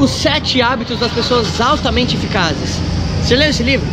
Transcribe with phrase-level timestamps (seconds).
[0.00, 2.80] Os Sete Hábitos das Pessoas Altamente Eficazes.
[3.22, 3.86] Você leu esse livro?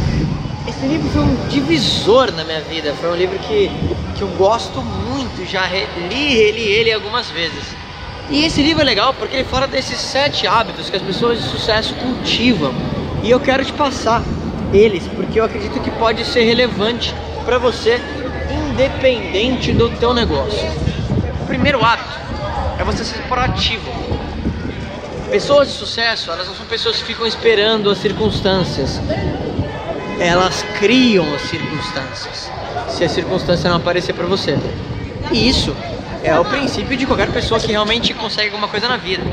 [0.66, 2.94] Esse livro foi um divisor na minha vida.
[2.94, 3.70] Foi um livro que,
[4.16, 5.46] que eu gosto muito.
[5.46, 7.76] Já li, reli ele algumas vezes.
[8.30, 11.50] E esse livro é legal porque ele fala desses sete hábitos que as pessoas de
[11.50, 12.74] sucesso cultivam.
[13.22, 14.24] E eu quero te passar
[14.74, 17.14] eles porque eu acredito que pode ser relevante
[17.44, 18.02] para você,
[18.70, 20.72] independente do teu negócio.
[21.42, 22.18] O primeiro hábito
[22.80, 24.08] é você ser proativo.
[25.30, 29.02] Pessoas de sucesso, elas não são pessoas que ficam esperando as circunstâncias.
[30.20, 32.50] Elas criam as circunstâncias.
[32.88, 34.58] Se a circunstância não aparecer para você.
[35.30, 35.76] E isso
[36.24, 39.24] é o princípio de qualquer pessoa que realmente consegue alguma coisa na vida.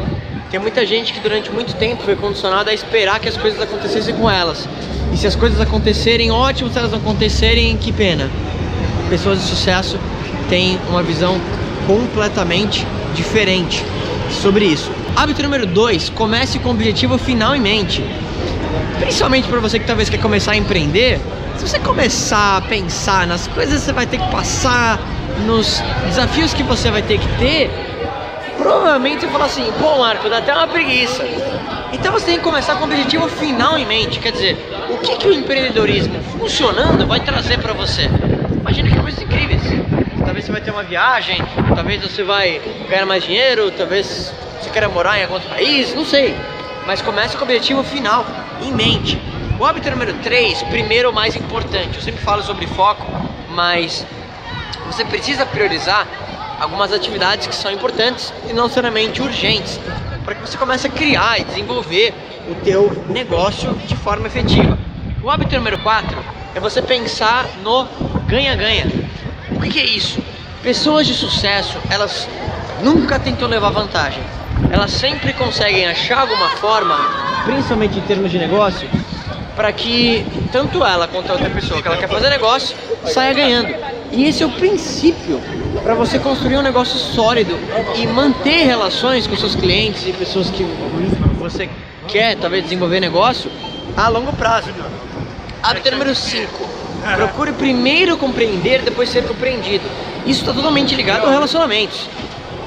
[0.50, 4.16] Tem muita gente que durante muito tempo foi condicionada a esperar que as coisas acontecessem
[4.16, 4.69] com elas.
[5.12, 8.28] E se as coisas acontecerem, ótimo, se elas não acontecerem, que pena.
[9.08, 9.97] Pessoas de sucesso
[10.48, 11.41] têm uma visão
[11.86, 13.84] completamente diferente
[14.30, 14.91] sobre isso.
[15.16, 18.05] Hábito número 2, comece com o objetivo final em mente.
[19.00, 21.20] Principalmente para você que talvez quer começar a empreender,
[21.56, 24.98] se você começar a pensar nas coisas que você vai ter que passar,
[25.47, 27.70] nos desafios que você vai ter que ter,
[28.56, 31.25] provavelmente você fala assim, pô Marco, dá até uma preguiça.
[31.92, 34.56] Então você tem que começar com o objetivo final em mente, quer dizer,
[34.91, 38.11] o que, que o empreendedorismo funcionando vai trazer para você?
[38.61, 39.23] Imagina que você
[40.55, 41.36] vai ter uma viagem,
[41.74, 46.05] talvez você vai ganhar mais dinheiro, talvez você queira morar em algum outro país, não
[46.05, 46.33] sei.
[46.86, 48.24] Mas comece com o objetivo final
[48.62, 49.20] em mente.
[49.58, 51.96] O hábito número 3, primeiro o mais importante.
[51.96, 53.05] Eu sempre falo sobre foco,
[53.50, 54.06] mas
[54.86, 56.06] você precisa priorizar
[56.61, 59.80] algumas atividades que são importantes e não necessariamente urgentes,
[60.24, 62.14] para que você comece a criar e desenvolver
[62.48, 64.78] o teu negócio de forma efetiva.
[65.20, 66.16] O hábito número 4
[66.55, 67.89] é você pensar no
[68.28, 68.86] ganha-ganha.
[69.50, 70.22] O que, que é isso?
[70.65, 72.27] Pessoas de sucesso, elas
[72.83, 74.23] nunca tentam levar vantagem.
[74.73, 76.97] Elas sempre conseguem achar alguma forma,
[77.45, 78.89] principalmente em termos de negócio,
[79.55, 83.75] para que tanto ela quanto a outra pessoa que ela quer fazer negócio saia ganhando.
[84.11, 85.39] E esse é o princípio
[85.83, 87.55] para você construir um negócio sólido
[87.95, 90.64] e manter relações com seus clientes e pessoas que
[91.39, 91.69] você
[92.08, 93.51] quer talvez desenvolver negócio
[93.95, 94.70] a longo prazo.
[95.63, 96.69] Hábito número 5.
[97.17, 99.85] Procure primeiro compreender, depois ser compreendido.
[100.27, 102.08] Isso está totalmente ligado a relacionamentos.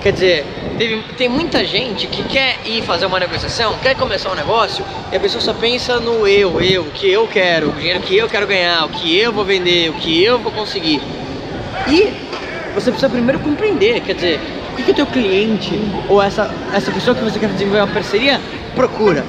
[0.01, 0.45] Quer dizer,
[0.77, 5.15] teve, tem muita gente que quer ir fazer uma negociação, quer começar um negócio, e
[5.15, 8.29] a pessoa só pensa no eu, eu, o que eu quero, o dinheiro que eu
[8.29, 11.01] quero ganhar, o que eu vou vender, o que eu vou conseguir.
[11.87, 12.13] E
[12.75, 14.39] você precisa primeiro compreender, quer dizer,
[14.71, 15.73] o que, que o teu cliente
[16.07, 18.39] ou essa, essa pessoa que você quer desenvolver uma parceria
[18.75, 19.25] procura.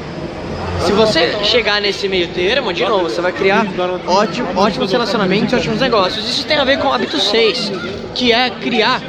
[0.85, 3.67] Se você chegar nesse meio termo, de novo, você vai criar
[4.07, 6.29] ótimo, ótimos relacionamentos, ótimos negócios.
[6.29, 7.73] Isso tem a ver com o hábito 6,
[8.15, 9.03] que é criar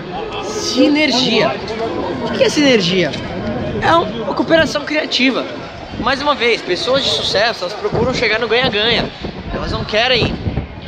[0.44, 1.56] sinergia.
[2.26, 3.12] O que é sinergia?
[3.82, 5.46] É uma cooperação criativa.
[6.00, 9.10] Mais uma vez, pessoas de sucesso, elas procuram chegar no ganha-ganha.
[9.54, 10.34] Elas não querem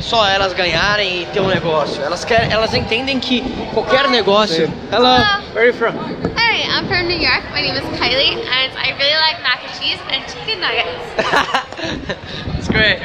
[0.02, 2.02] só elas ganharem e ter um negócio.
[2.02, 3.40] Elas querem, elas entendem que
[3.72, 4.70] qualquer negócio.
[4.90, 5.16] Hello,
[5.54, 5.92] where are you from?
[6.36, 7.42] Hi, I'm from New York.
[7.52, 11.02] My name is Kylie, and I really like mac and cheese and chicken nuggets.
[12.52, 13.00] That's great.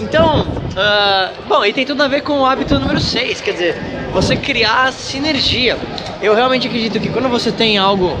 [0.00, 3.76] Então, uh, bom, e tem tudo a ver com o hábito número 6, quer dizer,
[4.12, 5.76] você criar sinergia.
[6.20, 8.16] Eu realmente acredito que quando você tem algo,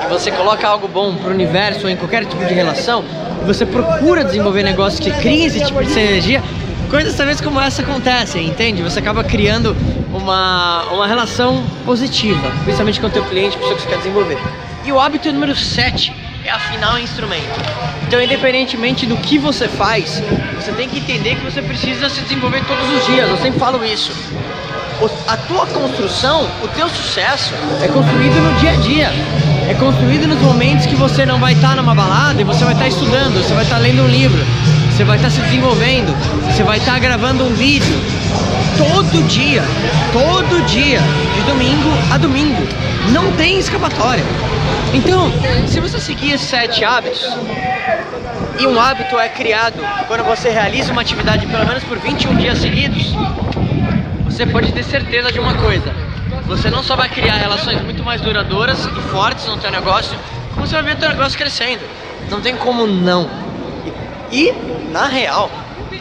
[0.00, 3.04] que você coloca algo bom pro universo ou em qualquer tipo de relação,
[3.46, 6.42] você procura desenvolver negócios que criem esse tipo de sinergia,
[6.88, 8.82] coisas talvez como essa acontecem, entende?
[8.82, 9.76] Você acaba criando
[10.12, 14.38] uma, uma relação positiva, principalmente com o teu cliente, pessoa que você quer desenvolver.
[14.84, 16.12] E o hábito número 7
[16.44, 17.60] é afinar o instrumento.
[18.06, 20.22] Então, independentemente do que você faz,
[20.56, 23.28] você tem que entender que você precisa se desenvolver todos os dias.
[23.28, 24.12] Eu sempre falo isso.
[25.26, 29.51] A tua construção, o teu sucesso é construído no dia a dia.
[29.68, 32.88] É construído nos momentos que você não vai estar numa balada e você vai estar
[32.88, 34.44] estudando, você vai estar lendo um livro,
[34.90, 36.14] você vai estar se desenvolvendo,
[36.46, 37.94] você vai estar gravando um vídeo.
[38.76, 39.62] Todo dia,
[40.12, 41.00] todo dia,
[41.34, 42.62] de domingo a domingo.
[43.10, 44.24] Não tem escapatória.
[44.92, 45.32] Então,
[45.66, 47.26] se você seguir esses sete hábitos,
[48.58, 49.74] e um hábito é criado
[50.06, 53.14] quando você realiza uma atividade pelo menos por 21 dias seguidos,
[54.24, 55.92] você pode ter certeza de uma coisa:
[56.56, 60.18] você não só vai criar relações muito mais duradouras e fortes no teu negócio,
[60.52, 61.80] como você vai ver o teu negócio crescendo.
[62.30, 63.28] Não tem como não.
[64.30, 64.52] E,
[64.90, 65.50] na real,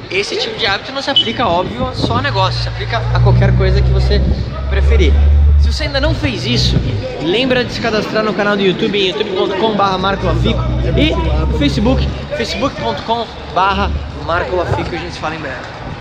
[0.10, 3.56] esse tipo de hábito não se aplica, óbvio, só a negócio, se aplica a qualquer
[3.56, 4.22] coisa que você
[4.70, 5.14] preferir.
[5.62, 6.76] Se você ainda não fez isso,
[7.22, 10.60] lembra de se cadastrar no canal do YouTube em youtube.com.br Marco Lafico
[10.98, 11.16] e
[11.46, 12.06] no Facebook,
[12.36, 13.90] facebook.com.br
[14.28, 14.96] Lafico.
[14.96, 16.01] A gente se fala em breve.